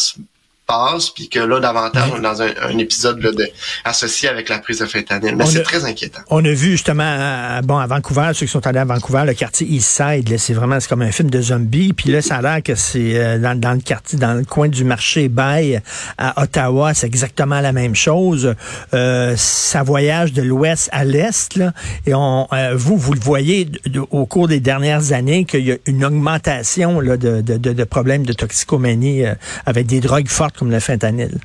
passe, 0.66 1.10
puis 1.10 1.28
que 1.28 1.38
là, 1.38 1.60
davantage, 1.60 2.10
on 2.12 2.18
est 2.18 2.22
dans 2.22 2.42
un, 2.42 2.78
épisode 2.78 3.22
là, 3.22 3.30
de, 3.32 3.48
associé 3.84 4.28
avec 4.28 4.48
la 4.48 4.58
prise 4.58 4.78
de 4.78 4.86
fentanyl. 4.86 5.36
Mais 5.36 5.46
c'est 5.46 5.62
très 5.62 5.84
inquiétant. 5.84 6.20
On 6.30 6.44
a 6.44 6.48
vu 6.48 6.72
justement, 6.72 7.04
à, 7.04 7.62
bon, 7.62 7.76
à 7.76 7.86
Vancouver, 7.86 8.30
ceux 8.34 8.46
qui 8.46 8.52
sont 8.52 8.66
allés 8.66 8.78
à 8.78 8.84
Vancouver, 8.84 9.24
le 9.26 9.34
quartier 9.34 9.66
Eastside, 9.66 10.36
c'est 10.38 10.54
vraiment 10.54 10.80
c'est 10.80 10.88
comme 10.88 11.02
un 11.02 11.12
film 11.12 11.30
de 11.30 11.40
zombies. 11.40 11.92
Puis 11.92 12.10
là, 12.10 12.22
ça 12.22 12.36
a 12.36 12.42
l'air 12.42 12.62
que 12.62 12.74
c'est 12.74 13.16
euh, 13.16 13.38
dans, 13.38 13.58
dans, 13.58 13.72
le 13.72 13.80
quartier, 13.80 14.18
dans 14.18 14.34
le 14.34 14.44
coin 14.44 14.68
du 14.68 14.84
marché 14.84 15.28
Bay 15.28 15.82
à 16.18 16.42
Ottawa, 16.42 16.94
c'est 16.94 17.06
exactement 17.06 17.60
la 17.60 17.72
même 17.72 17.94
chose. 17.94 18.54
Euh, 18.94 19.34
ça 19.36 19.82
voyage 19.82 20.32
de 20.32 20.42
l'ouest 20.42 20.88
à 20.92 21.04
l'est, 21.04 21.56
là, 21.56 21.72
et 22.06 22.14
on, 22.14 22.48
euh, 22.52 22.74
vous, 22.74 22.96
vous 22.96 23.12
le 23.12 23.20
voyez 23.20 23.70
au 24.10 24.26
cours 24.26 24.48
des 24.48 24.60
dernières 24.60 25.12
années 25.12 25.44
qu'il 25.44 25.64
y 25.64 25.72
a 25.72 25.76
une 25.86 26.04
augmentation 26.04 27.00
là, 27.00 27.16
de, 27.16 27.40
de, 27.40 27.56
de, 27.56 27.72
de 27.72 27.84
problèmes 27.84 28.24
de 28.24 28.32
toxicomanie 28.32 29.24
euh, 29.24 29.34
avec 29.66 29.86
des 29.86 30.00
drogues 30.00 30.28
fortes 30.28 30.53
comme 30.58 30.70
le 30.70 30.80
fentanyl. 30.80 31.38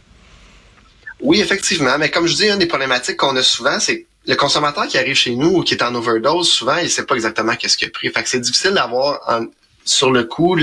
Oui, 1.22 1.42
effectivement. 1.42 1.98
Mais 1.98 2.10
comme 2.10 2.28
je 2.28 2.36
dis, 2.36 2.48
une 2.48 2.60
des 2.60 2.66
problématiques 2.66 3.18
qu'on 3.18 3.36
a 3.36 3.44
souvent, 3.44 3.80
c'est 3.80 4.06
le 4.26 4.36
consommateur 4.36 4.88
qui 4.88 4.98
arrive 4.98 5.16
chez 5.16 5.36
nous 5.36 5.58
ou 5.58 5.64
qui 5.64 5.74
est 5.74 5.84
en 5.84 5.94
overdose, 5.96 6.50
souvent, 6.50 6.78
il 6.78 6.90
sait 6.90 7.06
pas 7.06 7.16
exactement 7.16 7.56
qu'est-ce 7.56 7.78
qu'il 7.78 7.88
a 7.88 7.92
pris. 7.92 8.10
Fait 8.10 8.24
que 8.24 8.30
c'est 8.30 8.40
difficile 8.40 8.72
d'avoir 8.72 9.30
un, 9.30 9.48
sur 9.90 10.12
le 10.12 10.24
coup 10.24 10.58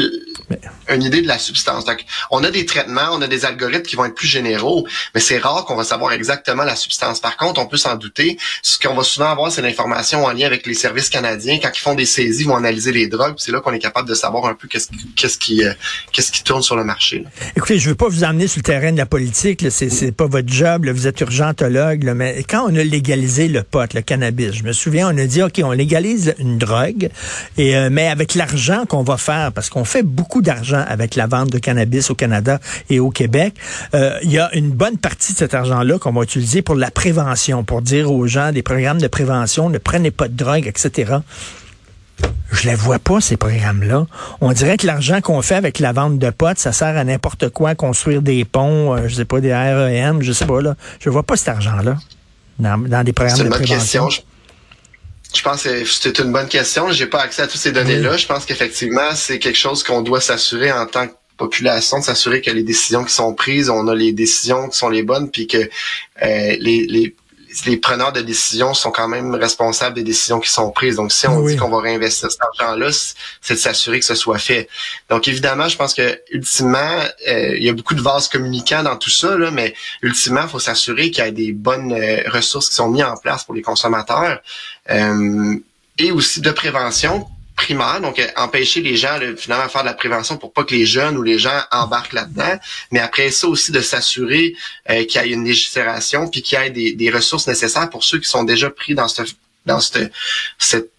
une 0.88 1.02
idée 1.02 1.23
de 1.23 1.26
la 1.26 1.38
substance. 1.38 1.85
Donc, 1.85 2.04
on 2.30 2.45
a 2.45 2.50
des 2.50 2.64
traitements, 2.66 3.09
on 3.12 3.21
a 3.23 3.26
des 3.26 3.45
algorithmes 3.45 3.83
qui 3.83 3.97
vont 3.97 4.04
être 4.04 4.14
plus 4.14 4.28
généraux, 4.28 4.87
mais 5.14 5.21
c'est 5.21 5.38
rare 5.38 5.64
qu'on 5.64 5.76
va 5.76 5.85
savoir 5.85 6.12
exactement 6.12 6.62
la 6.62 6.76
substance. 6.76 7.21
Par 7.21 7.37
contre, 7.37 7.61
on 7.61 7.66
peut 7.66 7.76
s'en 7.76 7.97
douter. 7.97 8.38
Ce 8.62 8.78
qu'on 8.78 8.95
va 8.95 9.02
souvent 9.02 9.30
avoir, 9.30 9.50
c'est 9.50 9.62
l'information 9.62 10.25
en 10.25 10.33
lien 10.33 10.47
avec 10.47 10.66
les 10.66 10.75
services 10.75 11.11
canadiens. 11.11 11.59
Quand 11.61 11.71
ils 11.75 11.80
font 11.80 11.95
des 11.95 12.06
saisies, 12.06 12.42
ils 12.42 12.47
vont 12.47 12.56
analyser 12.56 12.92
les 12.92 13.09
drogues. 13.09 13.35
C'est 13.38 13.50
là 13.50 13.61
qu'on 13.61 13.73
est 13.73 13.80
capable 13.80 14.09
de 14.09 14.14
savoir 14.14 14.47
un 14.47 14.54
peu 14.54 14.68
qu'est-ce 14.68 14.88
qu'est-ce 15.16 15.38
qui 15.38 15.64
euh, 15.64 15.73
qu'est-ce 16.12 16.30
qui 16.30 16.45
tourne 16.45 16.62
sur 16.62 16.76
le 16.76 16.85
marché. 16.85 17.25
Écoutez, 17.56 17.78
je 17.78 17.88
veux 17.88 17.95
pas 17.95 18.09
vous 18.09 18.23
emmener 18.23 18.47
sur 18.47 18.61
le 18.61 18.64
terrain 18.64 18.92
de 18.92 18.99
la 18.99 19.06
politique. 19.06 19.66
C'est 19.71 19.90
c'est 19.90 20.12
pas 20.12 20.26
votre 20.26 20.49
job. 20.49 20.87
Vous 20.88 21.06
êtes 21.06 21.21
urgentologue. 21.21 22.04
mais 22.14 22.45
quand 22.49 22.64
on 22.71 22.76
a 22.76 22.85
légalisé 22.85 23.49
le 23.49 23.62
pot, 23.62 23.92
le 23.95 24.02
cannabis, 24.02 24.52
je 24.52 24.62
me 24.62 24.73
souviens, 24.73 25.12
on 25.12 25.18
a 25.18 25.26
dit 25.26 25.42
ok, 25.42 25.61
on 25.64 25.73
légalise 25.73 26.35
une 26.38 26.59
drogue, 26.59 27.09
et 27.56 27.76
euh, 27.76 27.88
mais 27.90 28.09
avec 28.09 28.35
l'argent 28.35 28.85
qu'on 28.87 29.02
va 29.02 29.15
faire, 29.16 29.52
parce 29.52 29.70
qu'on 29.70 29.85
fait 29.85 30.02
beaucoup 30.02 30.42
d'argent 30.42 30.85
avec 30.87 31.14
la 31.14 31.26
vente 31.26 31.50
de 31.50 31.58
cannabis 31.58 32.11
au 32.11 32.14
Canada 32.14 32.58
et 32.90 33.00
au 33.00 33.11
Québec, 33.11 33.54
euh, 33.94 34.18
il 34.23 34.30
y 34.30 34.38
a 34.38 34.54
une 34.54 34.70
bonne 34.70 34.99
partie 34.99 35.32
de 35.32 35.38
cet 35.38 35.54
argent-là 35.54 35.99
qu'on 35.99 36.12
va 36.12 36.23
utiliser 36.23 36.62
pour 36.62 36.75
la 36.75 36.90
prévention, 36.90 37.64
pour 37.64 37.82
dire 37.82 38.12
aux 38.12 38.26
gens 38.26 38.52
des 38.52 38.62
programmes 38.62 39.00
de 39.00 39.08
prévention, 39.08 39.70
ne 39.70 39.78
prenez 39.78 40.11
pas 40.11 40.28
de 40.28 40.35
drogue, 40.35 40.66
etc. 40.66 41.16
Je 42.52 42.68
les 42.68 42.75
vois 42.75 42.99
pas, 42.99 43.20
ces 43.20 43.37
programmes-là. 43.37 44.06
On 44.40 44.52
dirait 44.52 44.76
que 44.76 44.87
l'argent 44.87 45.20
qu'on 45.20 45.42
fait 45.42 45.56
avec 45.56 45.78
la 45.78 45.92
vente 45.92 46.18
de 46.18 46.30
potes, 46.30 46.58
ça 46.58 46.73
sert 46.73 46.96
à 46.96 47.04
n'importe 47.04 47.50
quoi, 47.50 47.75
construire 47.75 48.23
des 48.23 48.44
ponts, 48.44 48.94
euh, 48.94 49.08
je 49.08 49.16
sais 49.16 49.25
pas, 49.25 49.40
des 49.40 49.52
REM, 49.52 50.23
je 50.23 50.32
sais 50.32 50.46
pas, 50.46 50.62
là. 50.62 50.76
Je 51.00 51.11
vois 51.11 51.25
pas 51.25 51.37
cet 51.37 51.49
argent-là 51.49 51.96
dans, 52.58 53.04
des 53.04 53.12
programmes 53.12 53.44
de 53.44 53.49
prévention. 53.49 54.08
Je 55.37 55.43
pense 55.43 55.62
que 55.62 55.85
c'est 55.85 56.19
une 56.19 56.33
bonne 56.33 56.49
question. 56.49 56.90
J'ai 56.90 57.07
pas 57.07 57.21
accès 57.21 57.43
à 57.43 57.47
toutes 57.47 57.61
ces 57.61 57.73
données-là. 57.73 58.16
Je 58.16 58.26
pense 58.26 58.45
qu'effectivement, 58.45 59.14
c'est 59.14 59.38
quelque 59.38 59.59
chose 59.59 59.83
qu'on 59.83 60.00
doit 60.00 60.21
s'assurer 60.21 60.73
en 60.73 60.87
tant 60.87 61.09
que 61.09 61.12
population, 61.37 61.99
de 61.99 62.05
s'assurer 62.05 62.40
que 62.40 62.50
les 62.50 62.62
décisions 62.62 63.05
qui 63.05 63.12
sont 63.12 63.35
prises, 63.35 63.69
on 63.69 63.87
a 63.88 63.95
les 63.95 64.12
décisions 64.12 64.69
qui 64.69 64.78
sont 64.78 64.88
les 64.88 65.02
bonnes, 65.02 65.31
puis 65.31 65.47
que 65.47 65.59
euh, 65.59 65.69
les, 66.59 66.87
les 66.87 67.14
les 67.64 67.76
preneurs 67.76 68.12
de 68.12 68.20
décisions 68.20 68.75
sont 68.75 68.90
quand 68.90 69.08
même 69.08 69.34
responsables 69.34 69.94
des 69.94 70.02
décisions 70.02 70.40
qui 70.40 70.50
sont 70.50 70.70
prises. 70.70 70.96
Donc, 70.96 71.12
si 71.12 71.26
on 71.26 71.46
dit 71.46 71.56
qu'on 71.56 71.70
va 71.70 71.80
réinvestir 71.80 72.30
cet 72.30 72.40
argent-là, 72.42 72.90
c'est 73.40 73.54
de 73.54 73.58
s'assurer 73.58 73.98
que 74.00 74.04
ce 74.04 74.14
soit 74.14 74.38
fait. 74.38 74.68
Donc, 75.08 75.28
évidemment, 75.28 75.68
je 75.68 75.76
pense 75.76 75.94
que 75.94 76.20
ultimement, 76.30 76.98
euh, 77.28 77.56
il 77.56 77.64
y 77.64 77.68
a 77.68 77.72
beaucoup 77.72 77.94
de 77.94 78.02
vases 78.02 78.28
communicants 78.28 78.82
dans 78.82 78.96
tout 78.96 79.10
ça, 79.10 79.36
là, 79.36 79.50
mais 79.50 79.75
ultimement, 80.02 80.42
il 80.42 80.48
faut 80.48 80.58
s'assurer 80.58 81.10
qu'il 81.10 81.25
y 81.25 81.26
a 81.26 81.30
des 81.30 81.52
bonnes 81.52 81.92
euh, 81.92 82.22
ressources 82.30 82.68
qui 82.68 82.76
sont 82.76 82.90
mises 82.90 83.04
en 83.04 83.16
place 83.16 83.44
pour 83.44 83.54
les 83.54 83.62
consommateurs. 83.62 84.40
Euh, 84.90 85.54
et 85.98 86.12
aussi 86.12 86.40
de 86.40 86.50
prévention 86.50 87.26
primaire, 87.56 88.00
donc 88.00 88.18
euh, 88.18 88.26
empêcher 88.36 88.82
les 88.82 88.96
gens 88.96 89.18
de 89.18 89.34
finalement 89.34 89.68
faire 89.68 89.82
de 89.82 89.86
la 89.86 89.94
prévention 89.94 90.36
pour 90.36 90.52
pas 90.52 90.64
que 90.64 90.75
les 90.75 90.86
jeunes 90.86 91.16
ou 91.16 91.22
les 91.22 91.38
gens 91.38 91.60
embarquent 91.72 92.12
là-dedans, 92.12 92.58
mais 92.92 93.00
après 93.00 93.30
ça 93.30 93.48
aussi 93.48 93.72
de 93.72 93.80
s'assurer 93.80 94.54
euh, 94.90 95.04
qu'il 95.04 95.20
y 95.22 95.25
ait 95.25 95.30
une 95.30 95.44
législation 95.44 96.28
puis 96.28 96.42
qu'il 96.42 96.58
y 96.58 96.62
ait 96.62 96.70
des, 96.70 96.92
des, 96.92 97.10
ressources 97.10 97.46
nécessaires 97.46 97.88
pour 97.90 98.04
ceux 98.04 98.18
qui 98.18 98.28
sont 98.28 98.44
déjà 98.44 98.70
pris 98.70 98.94
dans 98.94 99.08
cette 99.08 99.34
dans 99.64 99.80
cette 99.80 100.12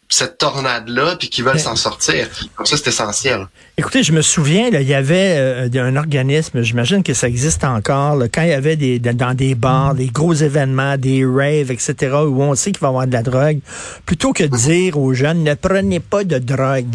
cette 0.10 0.38
tornade-là, 0.38 1.18
puis 1.20 1.30
qui 1.30 1.42
veulent 1.42 1.60
s'en 1.60 1.76
sortir. 1.76 2.28
Comme 2.56 2.66
ça, 2.66 2.78
c'est 2.78 2.88
essentiel. 2.88 3.46
Écoutez, 3.78 4.04
je 4.04 4.14
me 4.14 4.22
souviens, 4.22 4.70
là, 4.70 4.80
il 4.80 4.88
y 4.88 4.94
avait 4.94 5.36
euh, 5.38 5.70
un 5.76 5.96
organisme, 5.98 6.62
j'imagine 6.62 7.04
que 7.04 7.14
ça 7.14 7.28
existe 7.28 7.66
encore, 7.66 8.16
là, 8.16 8.28
quand 8.30 8.42
il 8.42 8.50
y 8.50 8.54
avait 8.54 8.78
des 8.78 9.00
dans 9.00 9.34
des 9.34 9.54
bars, 9.54 9.96
des 9.96 10.08
gros 10.08 10.34
événements, 10.34 10.98
des 10.98 11.26
raves, 11.26 11.72
etc., 11.72 11.96
où 12.26 12.42
on 12.42 12.56
sait 12.56 12.72
qu'il 12.72 12.80
va 12.80 12.88
y 12.88 12.90
avoir 12.90 13.08
de 13.08 13.14
la 13.14 13.22
drogue, 13.22 13.60
plutôt 14.06 14.32
que 14.32 14.44
de 14.44 14.56
dire 14.56 14.98
aux 14.98 15.14
jeunes, 15.14 15.44
ne 15.44 15.54
prenez 15.56 16.00
pas 16.00 16.24
de 16.24 16.38
drogue, 16.38 16.86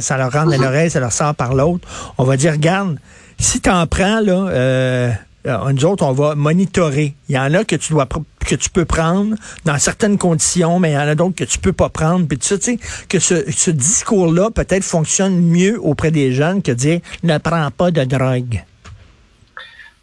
ça 0.00 0.18
leur 0.18 0.32
rentre 0.32 0.50
dans 0.50 0.62
l'oreille, 0.62 0.90
ça 0.90 1.00
leur 1.00 1.12
sort 1.12 1.34
par 1.34 1.54
l'autre, 1.54 1.88
on 2.18 2.24
va 2.24 2.36
dire, 2.36 2.52
regarde, 2.52 2.98
si 3.38 3.60
tu 3.60 3.70
en 3.70 3.86
prends, 3.86 4.20
là... 4.20 4.48
Euh, 4.48 5.10
euh, 5.46 5.72
nous 5.72 5.84
autres, 5.84 6.04
on 6.04 6.12
va 6.12 6.34
monitorer. 6.34 7.14
Il 7.28 7.34
y 7.34 7.38
en 7.38 7.52
a 7.54 7.64
que 7.64 7.76
tu 7.76 7.92
dois 7.92 8.08
que 8.46 8.54
tu 8.54 8.70
peux 8.70 8.84
prendre 8.84 9.36
dans 9.64 9.78
certaines 9.78 10.18
conditions, 10.18 10.78
mais 10.78 10.90
il 10.90 10.94
y 10.94 10.98
en 10.98 11.08
a 11.08 11.14
d'autres 11.14 11.36
que 11.36 11.44
tu 11.44 11.58
peux 11.58 11.72
pas 11.72 11.88
prendre. 11.88 12.26
Puis 12.26 12.38
tu 12.38 12.56
sais, 12.60 12.78
que 13.08 13.18
ce, 13.18 13.50
ce 13.50 13.70
discours-là 13.70 14.50
peut-être 14.50 14.84
fonctionne 14.84 15.40
mieux 15.40 15.80
auprès 15.80 16.10
des 16.10 16.32
jeunes 16.32 16.62
que 16.62 16.72
dire 16.72 17.00
ne 17.22 17.38
prends 17.38 17.70
pas 17.70 17.90
de 17.90 18.04
drogue. 18.04 18.62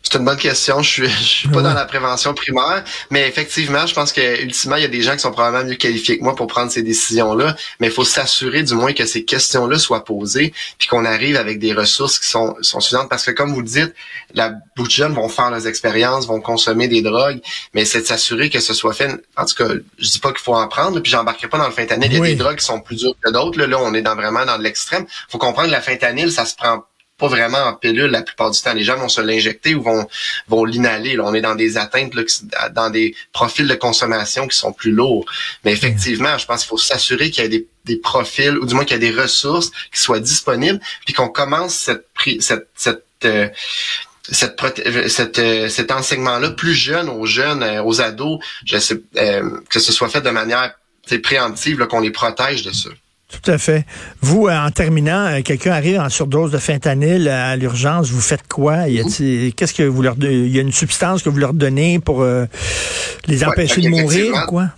C'est 0.02 0.18
une 0.18 0.26
bonne 0.26 0.38
question. 0.38 0.82
Je 0.82 0.90
suis, 0.90 1.10
je 1.10 1.24
suis 1.24 1.50
pas 1.50 1.62
dans 1.62 1.74
la 1.74 1.86
prévention 1.86 2.34
primaire, 2.34 2.84
mais 3.12 3.28
effectivement, 3.28 3.86
je 3.86 3.94
pense 3.94 4.12
que 4.12 4.42
ultimement, 4.42 4.78
il 4.78 4.82
y 4.82 4.86
a 4.86 4.90
des 4.90 5.02
gens 5.02 5.14
qui 5.14 5.20
sont 5.20 5.32
probablement 5.32 5.66
mieux 5.70 5.76
qualifiés 5.76 6.18
que 6.18 6.24
moi 6.24 6.36
pour 6.36 6.48
prendre 6.48 6.72
ces 6.72 6.82
décisions-là. 6.82 7.56
Mais 7.80 7.88
il 7.88 7.94
faut 7.94 8.06
s'assurer 8.06 8.64
du 8.64 8.74
moins 8.74 8.94
que 8.94 9.06
ces 9.06 9.26
questions-là 9.26 9.78
soient 9.78 10.06
posées, 10.06 10.54
puis 10.78 10.88
qu'on 10.88 11.06
arrive 11.06 11.36
avec 11.36 11.60
des 11.60 11.74
ressources 11.74 12.18
qui 12.18 12.28
sont, 12.28 12.56
sont 12.62 12.80
suffisantes. 12.80 13.10
Parce 13.10 13.26
que 13.26 13.32
comme 13.32 13.54
vous 13.54 13.62
le 13.62 13.68
dites, 13.68 13.94
la 14.34 14.54
beaucoup 14.76 14.88
de 14.88 14.94
jeunes 14.94 15.14
vont 15.14 15.30
faire 15.30 15.52
leurs 15.52 15.68
expériences, 15.68 16.26
vont 16.26 16.42
consommer 16.42 16.88
des 16.88 17.02
drogues, 17.02 17.42
mais 17.74 17.86
c'est 17.86 18.02
de 18.02 18.08
s'assurer 18.08 18.50
que 18.50 18.60
ce 18.60 18.74
soit 18.74 18.94
fait. 18.94 19.12
En 19.36 19.46
tout 19.46 19.56
cas, 19.56 19.74
je 20.00 20.10
dis 20.10 20.20
pas 20.20 20.30
qu'il 20.30 20.42
faut 20.42 20.56
en 20.56 20.68
prendre, 20.68 21.00
puis 21.02 21.12
j'embarquerai 21.12 21.50
pas 21.50 21.58
dans 21.58 21.68
le 21.68 21.74
fentanyl. 21.74 22.12
Il 22.12 22.18
y 22.18 22.22
a 22.22 22.26
des 22.26 22.36
drogues 22.36 22.58
qui 22.58 22.66
sont 22.66 22.80
plus 22.80 22.96
dures 22.96 23.16
que 23.24 23.32
d'autres. 23.32 23.60
Là, 23.60 23.68
là, 23.68 23.78
on 23.80 23.94
est 23.94 24.02
dans 24.02 24.16
vraiment 24.16 24.46
dans 24.46 24.58
l'extrême. 24.58 25.06
Faut 25.30 25.38
comprendre 25.38 25.68
que 25.68 25.74
la 25.74 25.82
fentanyl, 25.82 26.32
ça 26.32 26.46
se 26.46 26.56
prend 26.56 26.84
pas 27.20 27.28
vraiment 27.28 27.60
en 27.60 27.74
pilule 27.74 28.10
la 28.10 28.22
plupart 28.22 28.52
du 28.52 28.60
temps. 28.60 28.74
Les 28.74 28.84
gens 28.84 28.98
vont 28.98 29.10
se 29.10 29.22
l'injecter 29.22 29.76
ou 29.76 29.84
vont 29.84 30.08
vont 30.48 30.66
l'inhaler. 30.66 31.20
On 31.20 31.34
est 31.34 31.42
dans 31.42 31.56
des 31.56 31.78
atteintes, 31.78 32.14
dans 32.72 32.90
des 32.90 33.16
profils 33.34 33.68
de 33.68 33.76
consommation 33.76 34.48
qui 34.48 34.58
sont 34.58 34.74
plus 34.74 34.92
lourds. 34.92 35.26
Mais 35.64 35.72
effectivement, 35.72 36.38
je 36.38 36.46
pense 36.46 36.62
qu'il 36.62 36.70
faut 36.70 36.78
s'assurer 36.78 37.30
qu'il 37.30 37.44
y 37.44 37.48
ait 37.48 37.66
des, 37.86 37.98
profils, 37.98 38.58
ou 38.58 38.66
du 38.66 38.76
moins 38.76 38.86
qu'il 38.86 39.02
y 39.02 39.06
ait 39.06 39.12
des 39.12 39.20
ressources 39.20 39.72
qui 39.92 40.00
soient 40.00 40.20
disponibles, 40.20 40.80
puis 41.06 41.14
qu'on 41.16 41.28
commence 41.30 41.74
cette, 41.74 42.06
cette, 42.40 42.68
cette 42.76 43.04
euh, 43.26 43.50
cette, 44.32 44.62
cette, 45.08 45.40
euh, 45.40 45.70
cet 45.70 45.92
enseignement-là 45.92 46.52
plus 46.52 46.76
jeune 46.76 47.10
aux 47.10 47.26
jeunes, 47.26 47.64
euh, 47.64 47.84
aux 47.84 48.00
ados, 48.00 48.40
que 48.70 48.80
ce 48.80 49.92
soit 49.92 50.10
fait 50.10 50.22
de 50.22 50.30
manière 50.30 50.76
préemptive, 51.24 51.84
qu'on 51.88 52.00
les 52.00 52.12
protège 52.12 52.62
de 52.62 52.72
ça. 52.72 52.90
Tout 53.30 53.52
à 53.52 53.60
fait. 53.60 53.86
Vous, 54.22 54.48
euh, 54.48 54.58
en 54.58 54.72
terminant, 54.72 55.28
euh, 55.28 55.42
quelqu'un 55.44 55.72
arrive 55.72 56.00
en 56.00 56.10
surdose 56.10 56.52
de 56.52 56.58
fentanyl 56.58 57.28
à 57.28 57.56
l'urgence, 57.56 58.10
vous 58.10 58.22
faites 58.22 58.48
quoi? 58.48 58.86
Qu'est-ce 58.88 59.74
que 59.74 59.84
vous 59.84 60.02
leur 60.02 60.16
il 60.20 60.48
y 60.50 60.58
a 60.58 60.62
une 60.62 60.72
substance 60.72 61.22
que 61.22 61.30
vous 61.30 61.38
leur 61.38 61.54
donnez 61.54 62.00
pour 62.00 62.24
euh, 62.24 62.46
les 63.28 63.44
empêcher 63.44 63.82
de 63.82 63.90
mourir 63.90 64.34
ou 64.34 64.48
quoi? 64.48 64.70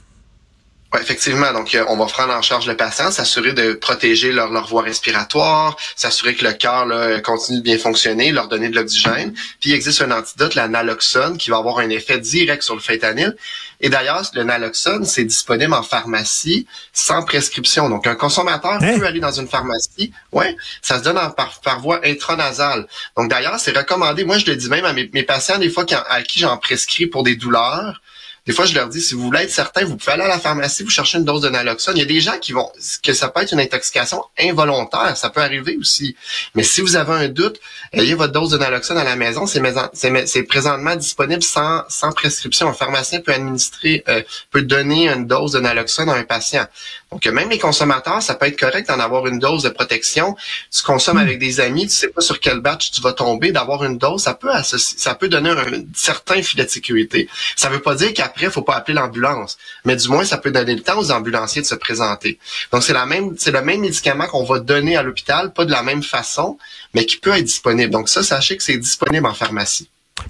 Effectivement. 1.00 1.53
Donc, 1.53 1.77
on 1.88 1.95
va 1.95 2.05
prendre 2.05 2.33
en 2.33 2.41
charge 2.41 2.67
le 2.67 2.75
patient, 2.75 3.12
s'assurer 3.12 3.53
de 3.53 3.74
protéger 3.74 4.33
leur, 4.33 4.51
leur 4.51 4.67
voie 4.67 4.81
respiratoire, 4.81 5.77
s'assurer 5.95 6.36
que 6.36 6.43
le 6.43 6.51
cœur 6.51 6.86
continue 7.24 7.60
de 7.60 7.63
bien 7.63 7.77
fonctionner, 7.77 8.31
leur 8.31 8.50
donner 8.50 8.69
de 8.69 8.75
l'oxygène. 8.75 9.33
Puis, 9.62 9.69
il 9.69 9.74
existe 9.74 10.01
un 10.01 10.12
antidote, 10.12 10.55
la 10.55 10.67
naloxone, 10.67 11.38
qui 11.38 11.50
va 11.50 11.57
avoir 11.57 11.79
un 11.79 11.89
effet 11.89 12.19
direct 12.19 12.63
sur 12.63 12.75
le 12.75 12.81
fentanyl. 12.81 13.36
Et 13.81 13.89
d'ailleurs, 13.89 14.24
le 14.33 14.43
naloxone, 14.43 15.05
c'est 15.05 15.24
disponible 15.24 15.74
en 15.74 15.81
pharmacie 15.81 16.67
sans 16.93 17.24
prescription. 17.24 17.89
Donc, 17.89 18.05
un 18.05 18.15
consommateur 18.15 18.74
hein? 18.74 19.00
peut 19.00 19.05
aller 19.05 19.19
dans 19.19 19.31
une 19.31 19.48
pharmacie. 19.48 20.12
Ouais, 20.31 20.55
ça 20.81 21.00
se 21.00 21.03
donne 21.03 21.19
par, 21.36 21.62
par 21.62 21.79
voie 21.79 22.01
intranasale. 22.03 22.86
Donc, 23.17 23.29
d'ailleurs, 23.29 23.60
c'est 23.60 23.75
recommandé. 23.75 24.24
Moi, 24.24 24.38
je 24.38 24.45
le 24.45 24.55
dis 24.55 24.69
même 24.69 24.86
à 24.86 24.93
mes, 24.93 25.10
mes 25.13 25.24
patients, 25.24 25.57
des 25.57 25.69
fois, 25.69 25.86
à 26.10 26.21
qui 26.21 26.39
j'en 26.39 26.57
prescris 26.57 27.07
pour 27.07 27.24
des 27.24 27.36
douleurs. 27.36 28.01
Des 28.48 28.53
fois, 28.53 28.65
je 28.65 28.74
leur 28.74 28.89
dis, 28.89 29.01
si 29.01 29.13
vous 29.13 29.21
voulez 29.21 29.41
être 29.41 29.51
certain, 29.51 29.86
vous 29.86 29.98
pouvez 29.98 30.13
aller 30.13 30.24
à 30.24 30.27
la 30.27 30.39
pharmacie, 30.39 30.83
vous 30.83 30.89
cherchez 30.89 31.19
une 31.19 31.25
dose 31.25 31.41
de 31.41 31.50
naloxone. 31.50 31.95
Il 31.95 32.00
y 32.00 32.03
a 32.03 32.05
des 32.05 32.21
gens 32.21 32.39
qui 32.39 32.53
vont, 32.53 32.71
que 33.03 33.13
ça 33.13 33.29
peut 33.29 33.41
être 33.41 33.51
une 33.51 33.60
intoxication 33.60 34.24
involontaire, 34.39 35.15
ça 35.15 35.29
peut 35.29 35.41
arriver 35.41 35.77
aussi. 35.79 36.15
Mais 36.55 36.63
si 36.63 36.81
vous 36.81 36.95
avez 36.95 37.13
un 37.13 37.27
doute, 37.27 37.60
ayez 37.93 38.15
votre 38.15 38.33
dose 38.33 38.50
de 38.50 38.57
naloxone 38.57 38.98
à 38.98 39.03
la 39.03 39.15
maison. 39.15 39.45
C'est 39.45 40.43
présentement 40.43 40.95
disponible 40.95 41.43
sans, 41.43 41.86
prescription. 42.15 42.69
Un 42.69 42.74
pharmacien 42.74 43.21
peut 43.21 43.31
administrer, 43.31 44.03
euh, 44.07 44.24
peut 44.50 44.63
donner 44.63 45.07
une 45.07 45.27
dose 45.27 45.51
de 45.51 45.60
naloxone 45.60 46.10
à 46.10 46.13
un 46.13 46.24
patient. 46.24 46.65
Donc, 47.11 47.25
même 47.25 47.49
les 47.49 47.59
consommateurs, 47.59 48.21
ça 48.21 48.35
peut 48.35 48.45
être 48.45 48.57
correct 48.57 48.87
d'en 48.87 48.99
avoir 48.99 49.27
une 49.27 49.37
dose 49.37 49.63
de 49.63 49.69
protection. 49.69 50.37
Tu 50.73 50.81
consommes 50.81 51.17
hmm. 51.17 51.21
avec 51.21 51.39
des 51.39 51.59
amis, 51.59 51.87
tu 51.87 51.93
sais 51.93 52.07
pas 52.07 52.21
sur 52.21 52.39
quel 52.39 52.61
batch 52.61 52.91
tu 52.91 53.01
vas 53.01 53.11
tomber, 53.11 53.51
d'avoir 53.51 53.83
une 53.83 53.97
dose, 53.97 54.23
ça 54.23 54.33
peut 54.33 54.49
ça 54.63 55.15
peut 55.15 55.27
donner 55.27 55.49
un 55.49 55.83
certain 55.93 56.41
filet 56.41 56.63
de 56.63 56.69
sécurité. 56.69 57.27
Ça 57.57 57.67
veut 57.69 57.79
pas 57.79 57.95
dire 57.95 58.13
qu'après, 58.13 58.45
il 58.45 58.51
faut 58.51 58.61
pas 58.61 58.75
appeler 58.75 58.95
l'ambulance, 58.95 59.57
mais 59.83 59.97
du 59.97 60.07
moins, 60.07 60.23
ça 60.23 60.37
peut 60.37 60.51
donner 60.51 60.73
le 60.73 60.81
temps 60.81 60.99
aux 60.99 61.11
ambulanciers 61.11 61.61
de 61.61 61.67
se 61.67 61.75
présenter. 61.75 62.39
Donc, 62.71 62.83
c'est 62.83 62.93
la 62.93 63.05
même, 63.05 63.35
c'est 63.37 63.51
le 63.51 63.61
même 63.61 63.81
médicament 63.81 64.27
qu'on 64.27 64.45
va 64.45 64.59
donner 64.59 64.95
à 64.95 65.03
l'hôpital, 65.03 65.51
pas 65.51 65.65
de 65.65 65.71
la 65.71 65.83
même 65.83 66.03
façon, 66.03 66.57
mais 66.93 67.05
qui 67.05 67.17
peut 67.17 67.35
être 67.35 67.43
disponible. 67.43 67.91
Donc, 67.91 68.07
ça, 68.07 68.23
sachez 68.23 68.55
que 68.55 68.63
c'est 68.63 68.77
disponible 68.77 69.25
en 69.25 69.33
pharmacie. 69.33 69.89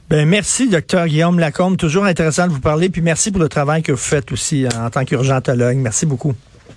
Ben 0.09 0.27
merci, 0.27 0.67
docteur 0.67 1.05
Guillaume 1.05 1.38
Lacombe. 1.38 1.77
Toujours 1.77 2.05
intéressant 2.05 2.47
de 2.47 2.53
vous 2.53 2.59
parler. 2.59 2.89
Puis 2.89 3.01
merci 3.01 3.29
pour 3.29 3.41
le 3.41 3.50
travail 3.50 3.83
que 3.83 3.91
vous 3.91 3.97
faites 3.97 4.31
aussi 4.31 4.65
en 4.75 4.89
tant 4.89 5.05
qu'urgentologue. 5.05 5.77
Merci 5.77 6.05
beaucoup. 6.05 6.33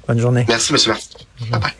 Bonne 0.06 0.18
journée. 0.20 0.44
Merci, 0.48 0.72
M. 0.72 0.78
Martin. 0.88 1.18
Bye 1.50 1.60
bye. 1.60 1.74